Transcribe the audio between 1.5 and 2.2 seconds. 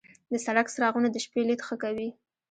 ښه کوي.